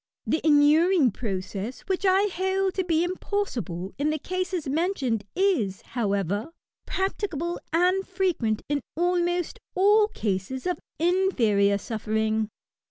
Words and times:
The 0.25 0.41
inuring 0.43 1.11
process 1.11 1.81
which 1.81 2.05
I 2.07 2.23
hold 2.33 2.73
to 2.73 2.83
be 2.83 3.01
BECOMING 3.03 3.03
INUBED. 3.17 3.23
149 3.69 3.89
impossible 3.91 3.93
in 3.99 4.09
the 4.09 4.17
cases 4.17 4.67
mentioned 4.67 5.25
is^ 5.35 5.83
however^ 5.83 6.49
practicable' 6.87 7.59
and 7.71 8.07
frequent 8.07 8.63
in 8.67 8.81
almost 8.95 9.59
all 9.75 10.07
cases 10.07 10.65
of 10.65 10.79
inferior 10.97 11.77
suffering. 11.77 12.49